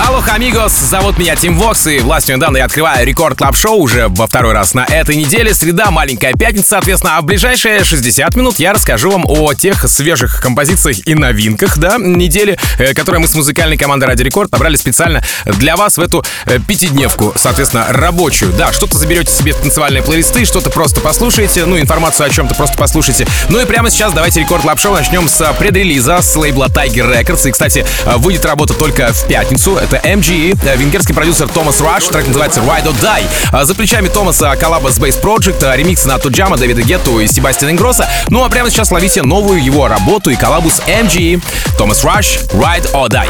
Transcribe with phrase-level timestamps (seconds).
[0.00, 3.78] Hola, amigos, зовут меня Team Vox, и властью, данной мне я открываю Record Club Show
[3.78, 5.54] уже во второй раз на этой неделе.
[5.54, 10.40] Среда, маленькая пятница, соответственно, а в ближайшие 60 минут я расскажу вам о тех свежих
[10.42, 15.22] композициях и новинках, да, недели, э, которые мы с музыкальной командой Радио Рекорд набрали специально
[15.44, 18.52] для вас в эту э, пятидневку, соответственно, рабочую.
[18.52, 22.76] Да, что-то заберете себе в танцевальные плейлисты, что-то просто послушаете, ну, информацию о чем-то просто
[22.76, 23.28] послушайте.
[23.48, 27.48] Ну и прямо сейчас давайте Record Club Show начнем с предрелиза с лейбла Tiger Records.
[27.48, 29.78] И, кстати, выйдет работа только в пятницу.
[29.84, 33.26] Это MGE, э, венгерский продюсер Томас Раш, трек называется Ride or Die.
[33.52, 37.26] А За плечами Томаса коллаба с Bass Project, а ремикс на Tujamo, Дэвида Гетту и
[37.26, 38.08] Себастьяна Ингросса.
[38.30, 41.42] Ну а прямо сейчас ловите новую его работу и коллабу с MGE.
[41.76, 43.28] Томас Раш, Ride or Die.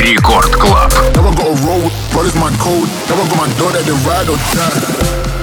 [0.00, 0.92] Record Club.
[1.14, 1.30] Never
[1.64, 2.88] roll, brothers my code.
[3.08, 5.33] Never got my door that they ride or die.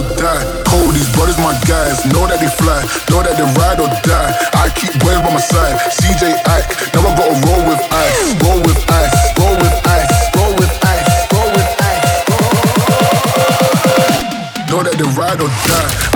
[0.00, 0.44] Or die.
[0.64, 2.04] Cold, these brothers my guys.
[2.12, 4.32] Know that they fly, know that they ride or die.
[4.56, 5.76] I keep boys by my side.
[5.92, 8.34] CJ Ike, never got a roll with ice.
[8.42, 12.00] Roll with ice, roll with ice, roll with ice, roll with ice.
[14.70, 16.09] Know that they ride or die.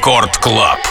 [0.00, 0.89] Рекорд Клаб.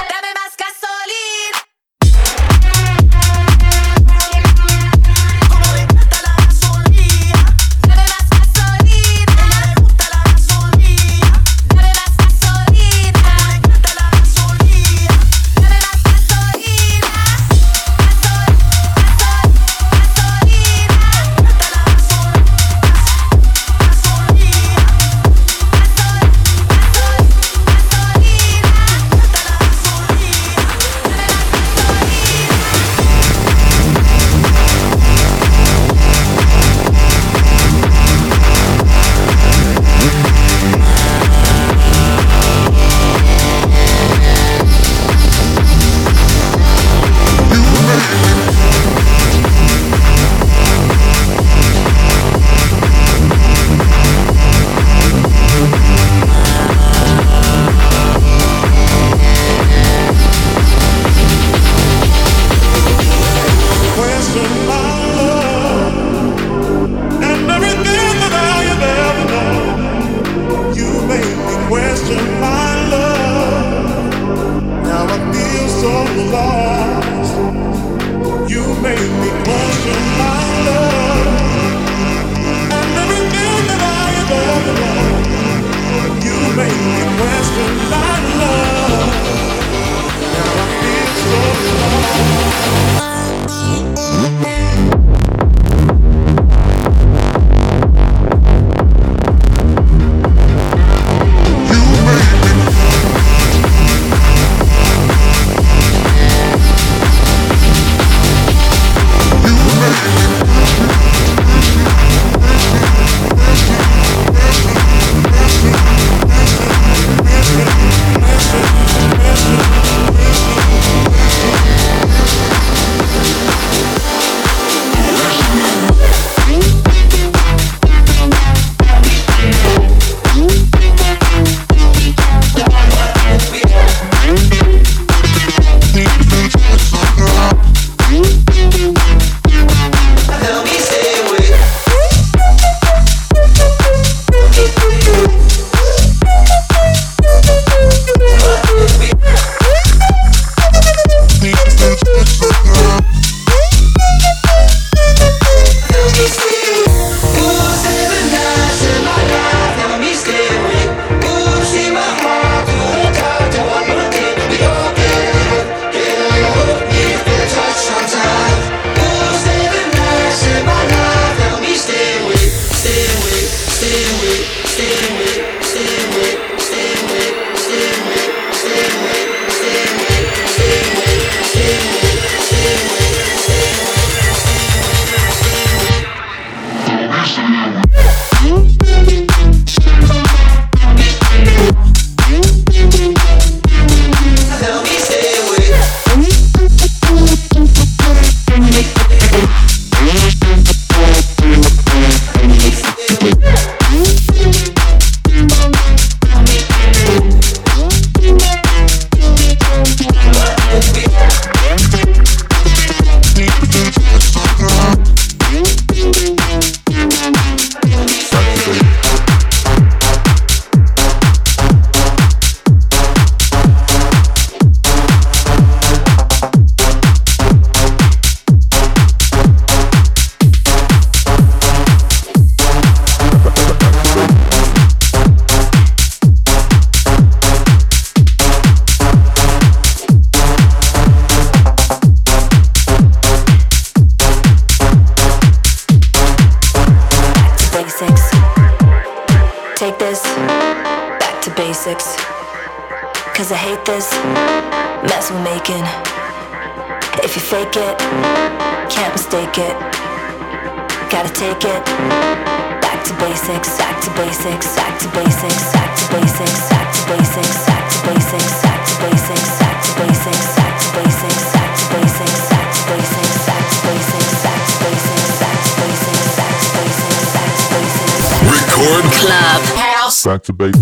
[280.49, 280.78] to bait.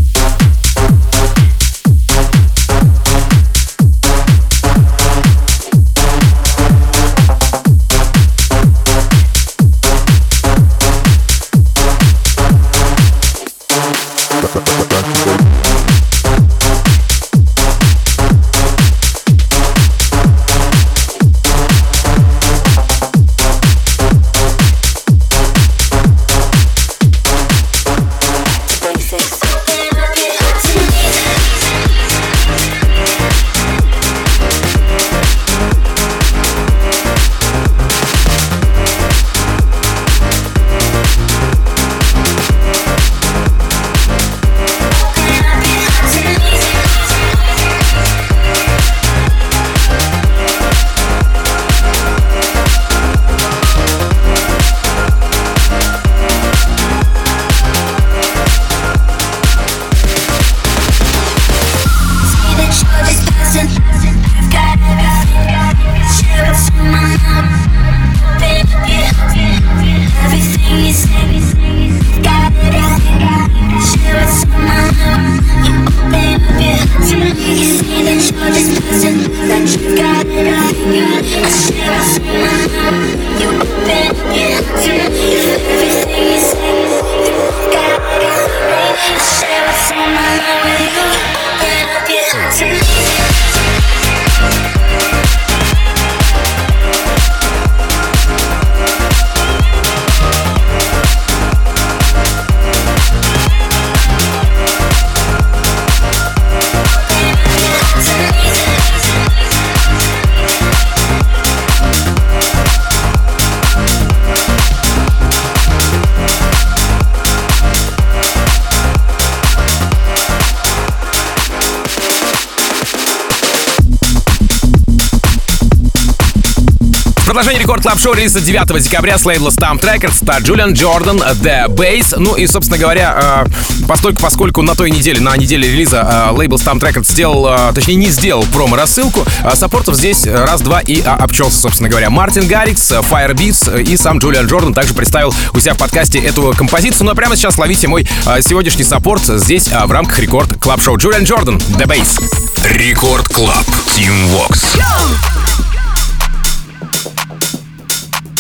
[127.88, 131.67] Продолжение Record Club Show релиза 9 декабря с лейбла STMPD Records это Джулиан Джордан The
[131.67, 132.15] Bass.
[132.17, 136.58] Ну и, собственно говоря, э, поскольку, поскольку на той неделе, на неделе релиза э, лейбл
[136.57, 141.60] STMPD Records сделал, э, точнее не сделал промо-рассылку, support ов здесь раз-два и а, обчелся,
[141.60, 142.10] собственно говоря.
[142.10, 147.06] Мартин Гаррикс, Firebeats и сам Джулиан Джордан также представил у себя в подкасте эту композицию.
[147.06, 148.06] Но прямо сейчас ловите мой
[148.41, 152.21] сегодняшний support здесь в рамках Record Club Show Джулиан Джордан The Bass.
[152.65, 153.65] Record Club.
[153.95, 154.78] Team Vox.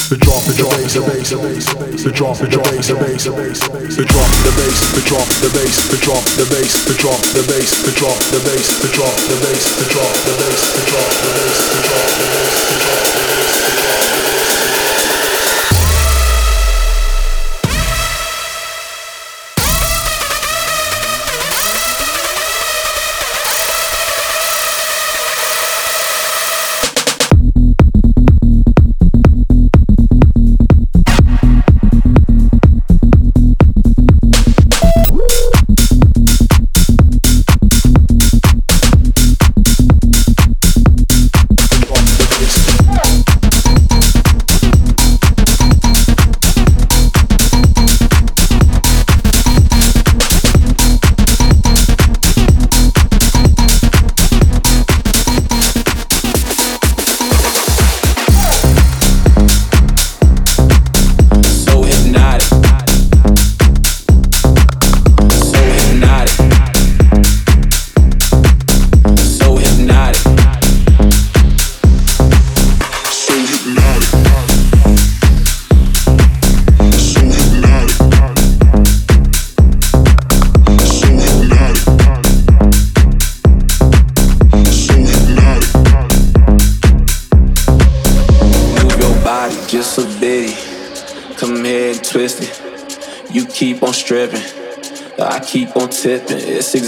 [0.07, 3.31] The drop, the bass, the bass, the bass, the drop, the bass, the bass, the
[3.35, 7.19] bass, the drop, the bass, the drop, the bass, the drop, the bass, the drop,
[7.35, 10.87] the bass, the drop, the bass, the drop, the bass, the drop, the bass, the
[10.87, 14.26] drop, the bass, the drop, the bass, the drop, the bass.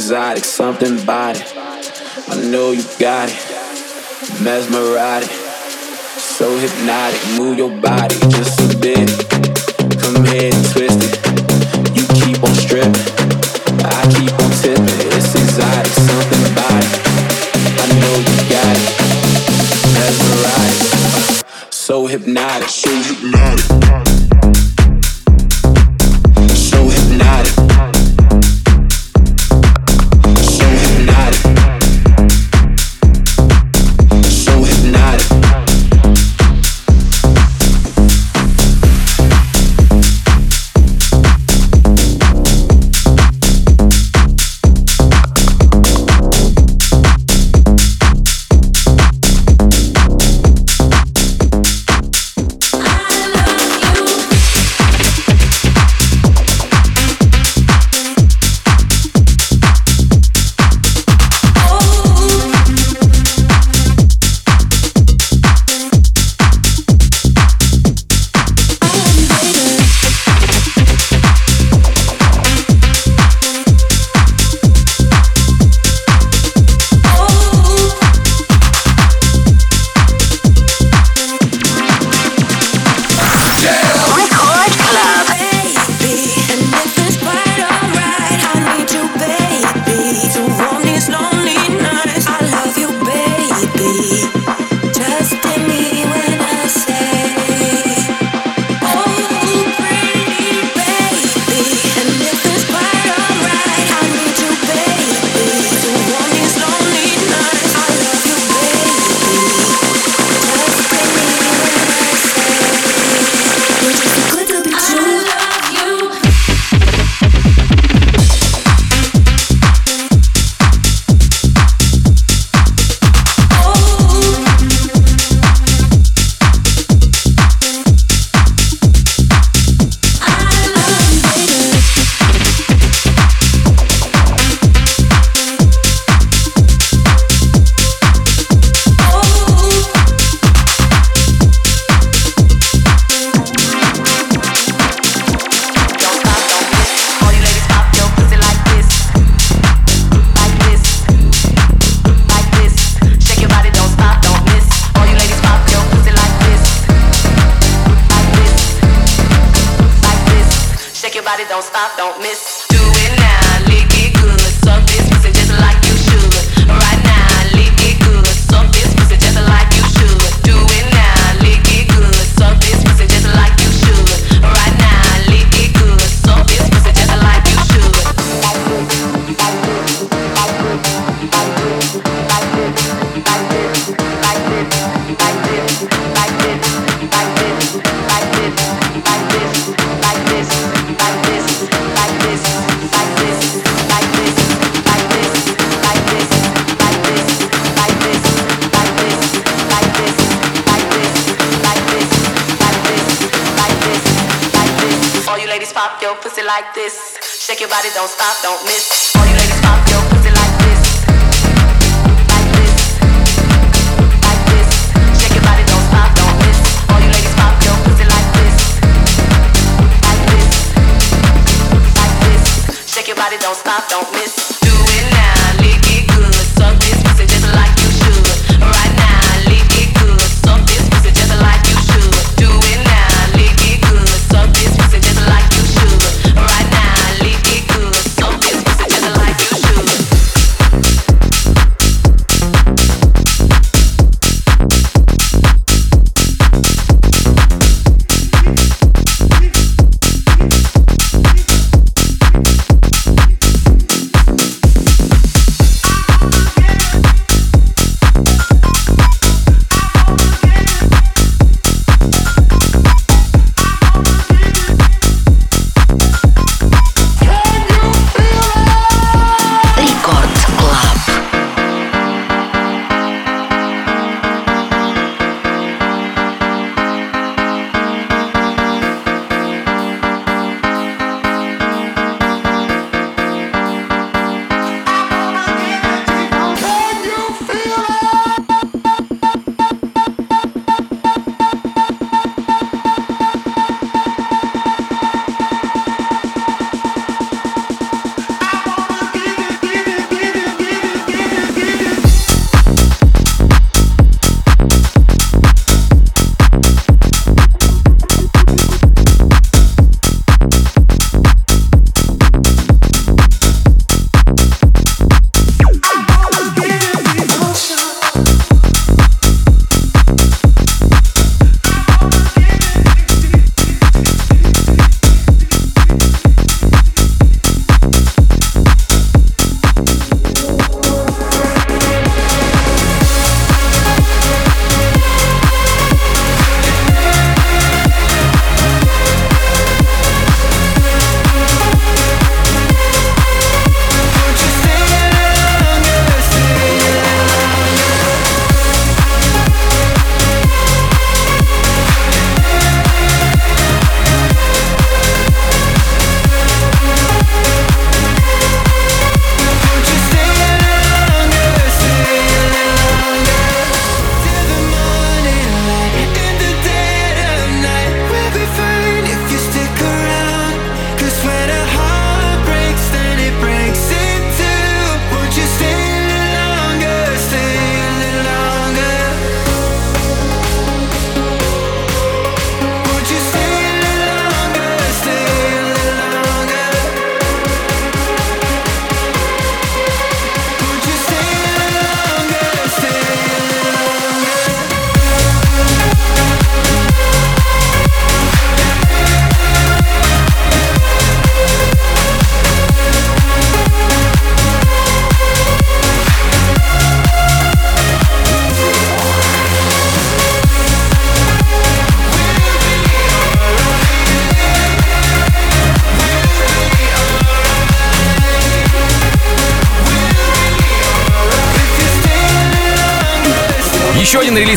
[0.09, 1.53] Exotic, something about it.
[1.55, 3.35] I know you got it.
[4.41, 5.29] Mesmeritic.
[6.17, 7.21] So hypnotic.
[7.37, 9.38] Move your body just a bit.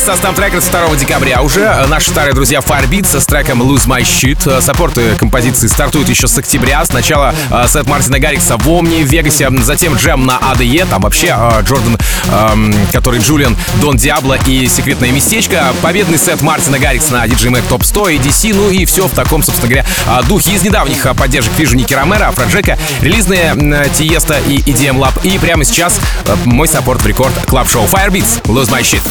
[0.03, 1.43] Релиз со Stamp Records 2 декабря.
[1.43, 4.61] Уже наши старые друзья Firebeats с треком Lose My Shit.
[4.61, 6.85] Саппорты композиции стартуют еще с октября.
[6.85, 10.87] Сначала э, сет Мартина Гаррикса в Омни, в Вегасе, затем джем на АДЕ.
[10.87, 15.73] Там вообще э, Джордан, э, который Джулиан, Дон Диабло и секретное местечко.
[15.83, 18.55] Победный сет Мартина Гаррикса на DJ Mag Top 100, EDC.
[18.55, 20.53] Ну и все в таком, собственно говоря, духе.
[20.53, 25.13] Из недавних поддержек вижу Ники Ромеро, Афроджека, релизные Тиеста и EDM Lab.
[25.23, 25.99] И прямо сейчас
[26.45, 29.03] мой саппорт в рекорд клаб шоу Firebeats Lose My Shit.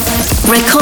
[0.44, 0.81] Record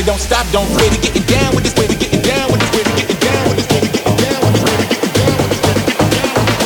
[0.00, 0.90] On, don't stop, don't quit.
[0.90, 3.50] We getting down with this way, we getting down with this way, we getting down
[3.50, 5.72] with this way, we getting down with this way, we getting down with this way,
[5.72, 6.56] we getting down with this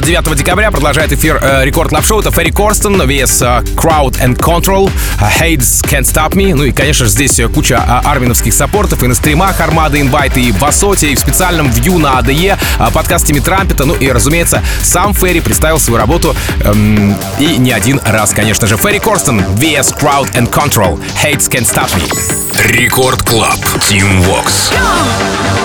[0.00, 2.20] 9 декабря продолжает эфир э, Record Club Show.
[2.20, 4.90] Это Ферри Корстон, vs э, Crowd and Control,
[5.20, 6.54] э, Hades Can't Stop Me.
[6.54, 10.00] Ну и, конечно же, здесь э, куча э, арминовских support ов и на стримах Armada
[10.00, 13.84] Invites, и в ASOT е, и в специальном вью на ADE, э, подкаст Трампета.
[13.84, 16.34] Ну и, разумеется, сам Ферри представил свою работу
[16.64, 18.76] эм, и не один раз, конечно же.
[18.76, 22.70] Ферри Корстон, vs Crowd and Control, Hades Can't Stop Me.
[22.72, 23.58] Record Club.
[23.88, 24.70] Tim Vox.
[24.72, 25.59] You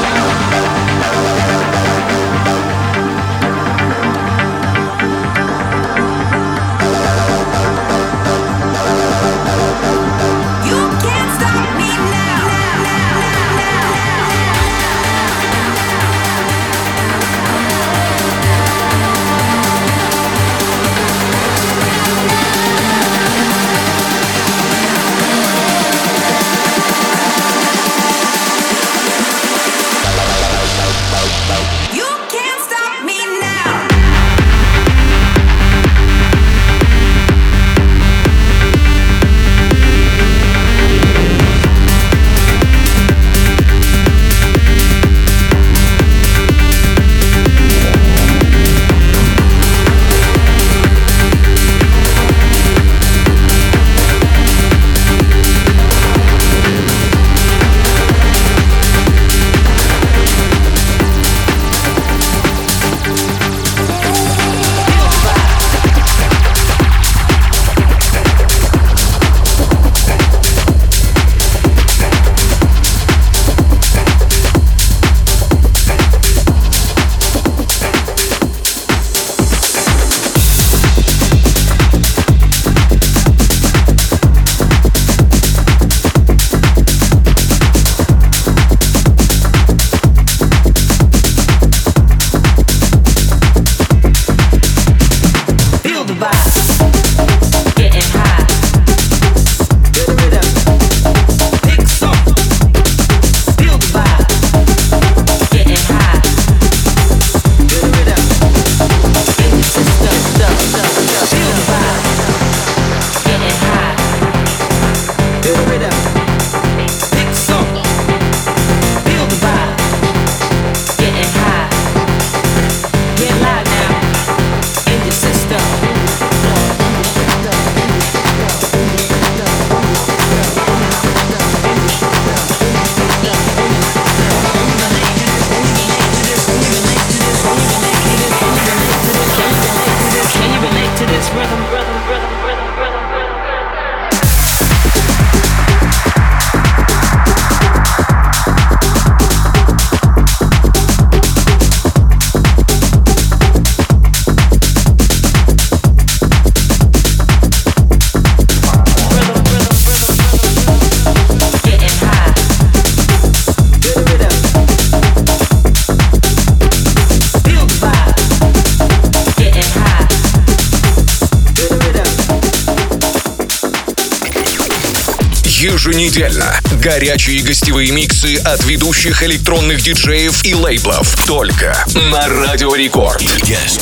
[176.86, 181.26] горячие гостевые миксы от ведущих электронных диджеев и лейблов.
[181.26, 181.76] Только
[182.12, 183.24] на Радио Рекорд.
[183.24, 183.82] Yes,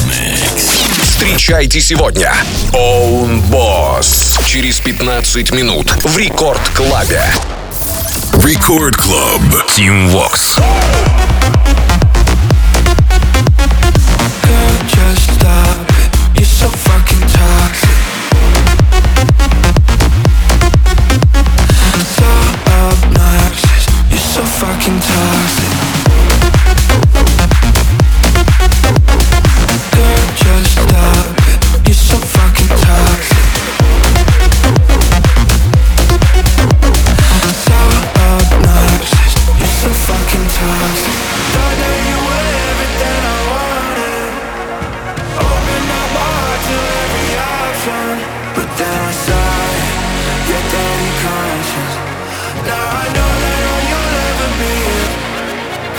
[1.02, 2.34] Встречайте сегодня.
[2.72, 4.42] Own Boss.
[4.48, 7.22] Через 15 минут в Record Club е.
[8.42, 9.42] Record Club.
[9.68, 10.58] Tim Vox.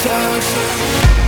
[0.05, 1.24] time.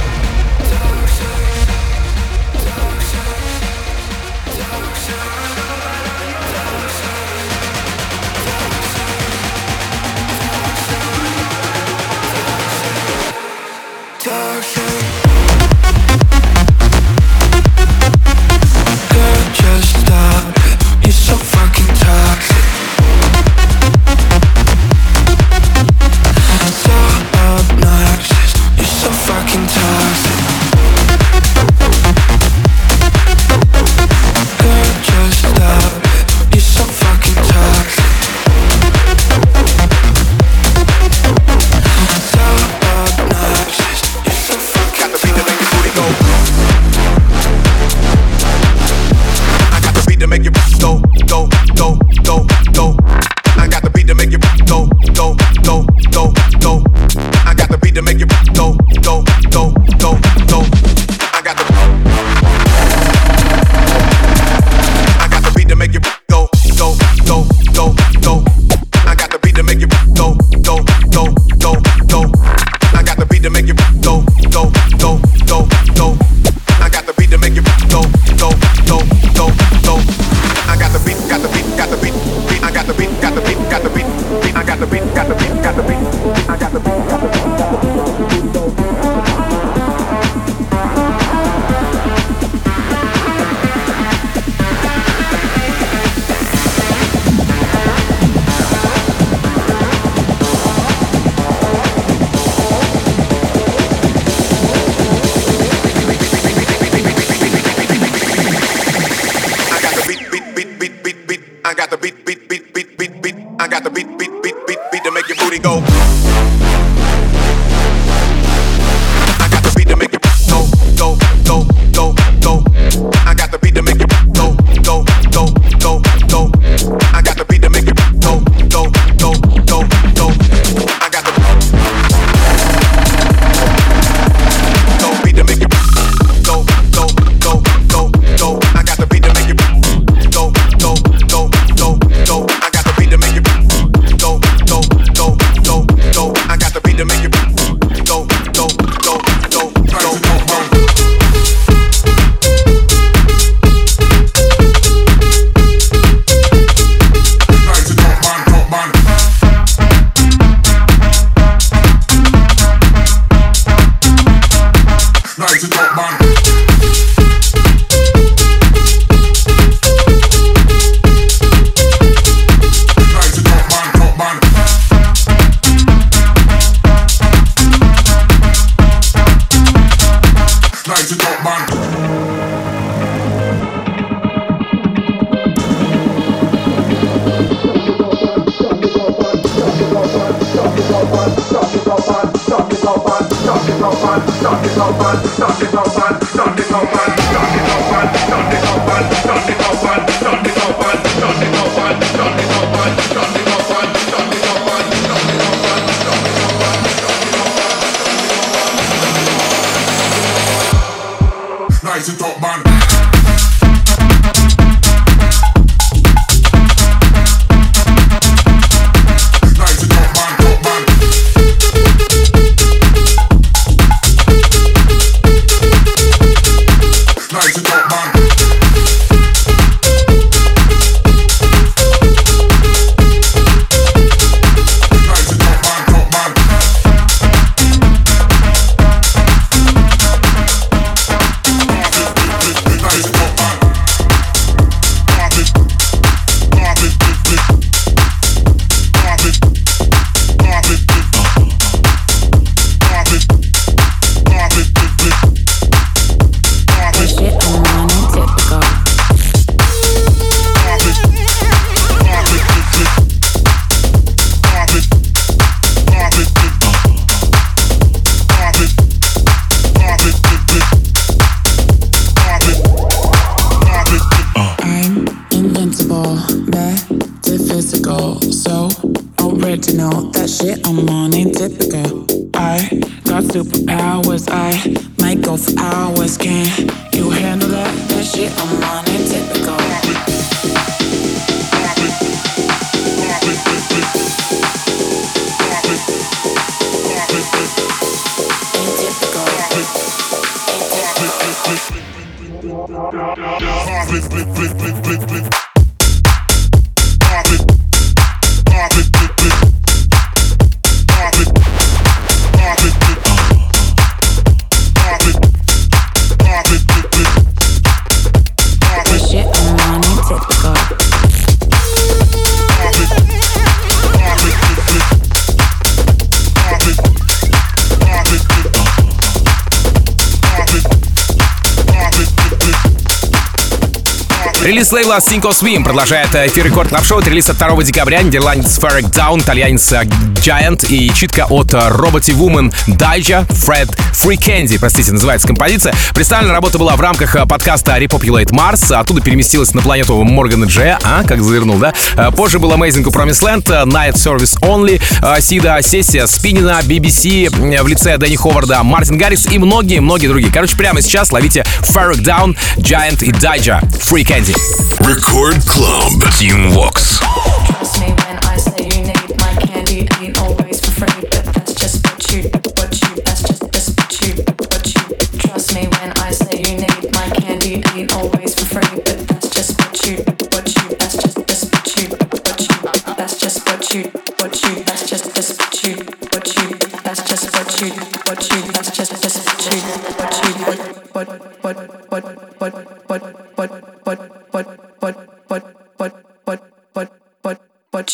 [334.66, 338.02] Релиз лейбла Cinco Swim продолжает эфир рекорд клаб шоу Релиз от 2 декабря.
[338.02, 344.58] Нидерландец Ferric Down, итальянец э, Giant и читка от Roboty Woman Дайджа, Фред Free Candy,
[344.58, 345.72] простите, называется композиция.
[345.94, 350.78] Представлена работа была в рамках э, подкаста Repopulate Mars, оттуда переместилась на планету Моргана Дж,
[350.82, 351.72] а, как завернул, да?
[351.96, 354.82] Э, позже был Amazing у Promise Land, Night Service Only,
[355.20, 357.30] Сида, Сессия, Спинина, BBC
[357.62, 360.32] в лице Дэнни Ховарда, Мартин Гаррис и многие-многие другие.
[360.32, 364.36] Короче, прямо сейчас ловите Ferric Down, Giant и Дайджа, Free Candy.
[364.80, 366.00] Record Club.
[366.12, 367.35] Team Vox.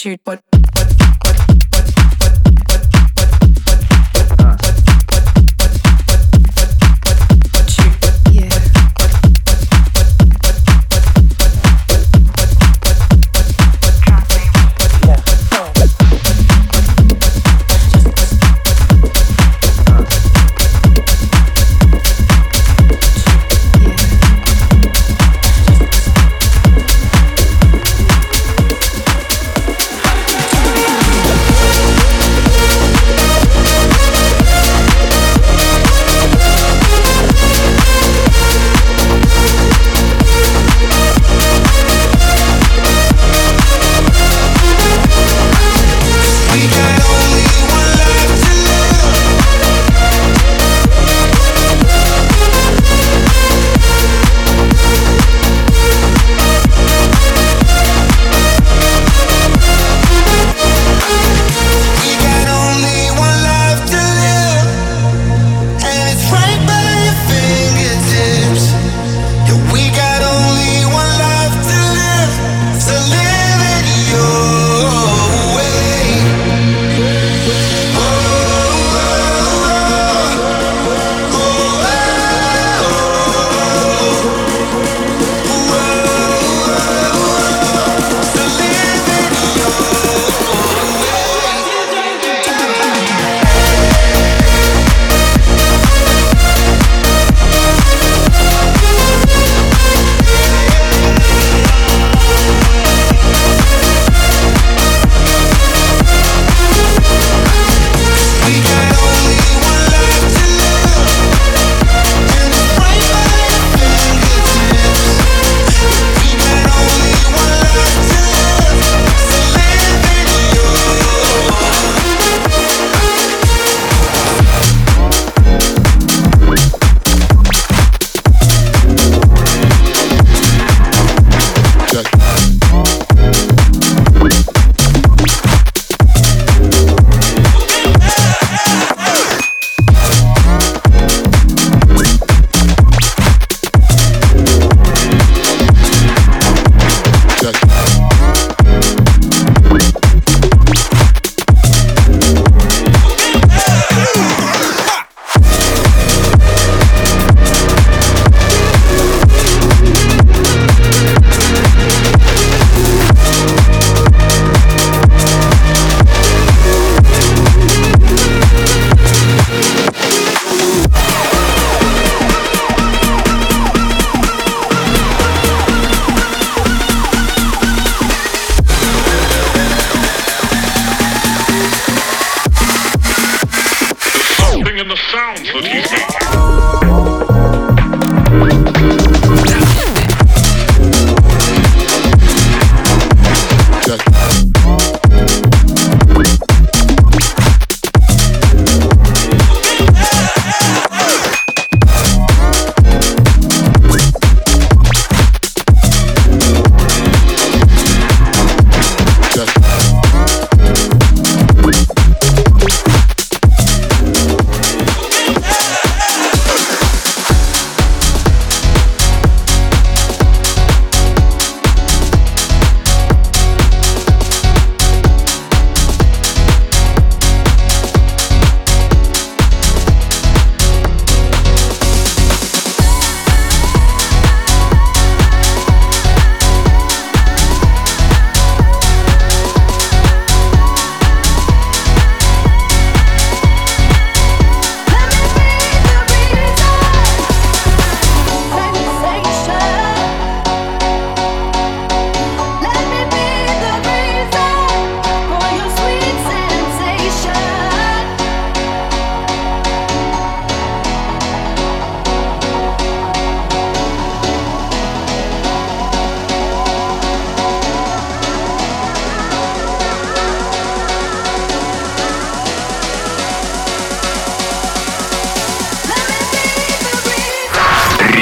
[0.02, 0.41] shoot, but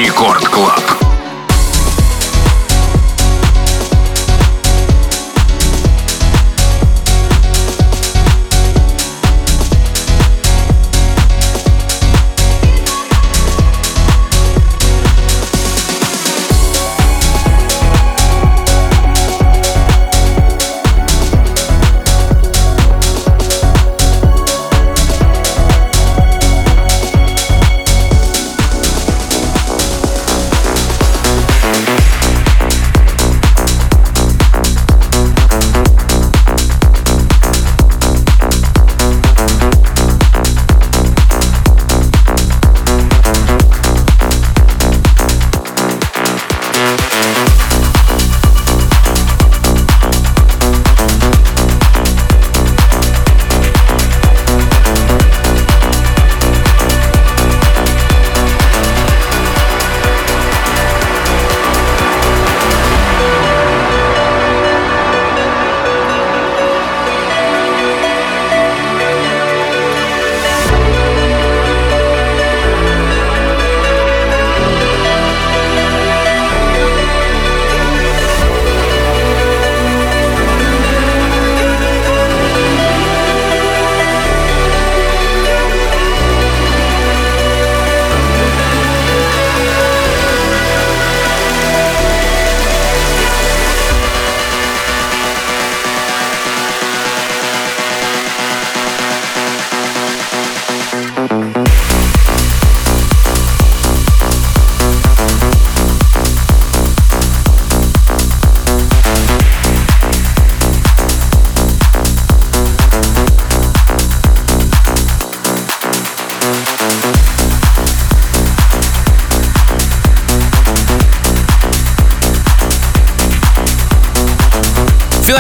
[0.01, 1.10] Рекорд Клаб.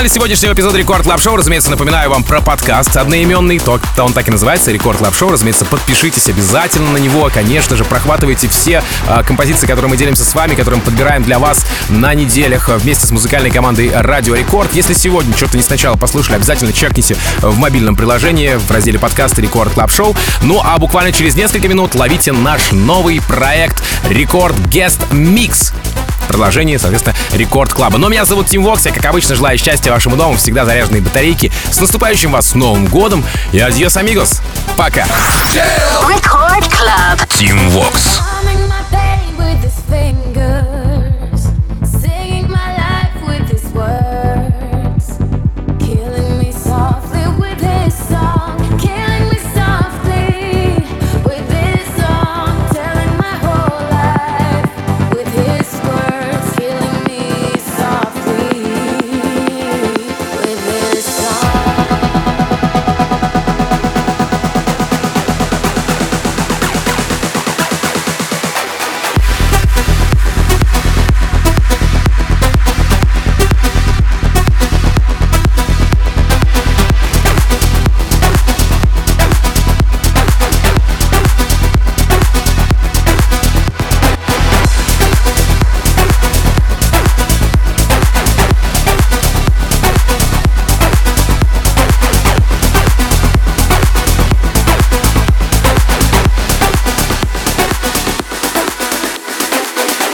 [0.00, 4.14] Финале сегодняшнего эпизода Record Club Show, разумеется, напоминаю вам про подкаст одноименный, то, то он
[4.14, 8.82] так и называется, Record Club Show, разумеется, подпишитесь обязательно на него, конечно же, прохватывайте все
[9.06, 12.78] э, композиции, которые мы делимся с вами, которые мы подбираем для вас на неделях э,
[12.78, 14.72] вместе с музыкальной командой Радио Рекорд.
[14.72, 19.74] Если сегодня что-то не сначала послушали, обязательно чекните в мобильном приложении в разделе подкасты Record
[19.74, 20.16] Club Show.
[20.40, 25.74] Ну а буквально через несколько минут ловите наш новый проект Record Guest Mix
[26.32, 27.98] продолжении, соответственно, Record Club а.
[27.98, 31.52] Но меня зовут Тим Вокс, я, как обычно, желаю счастья вашему дому, всегда заряженные батарейки.
[31.70, 34.40] С наступающим вас Новым годом и adiós, amigos.
[34.76, 35.06] Пока.
[37.36, 38.20] Тим Вокс.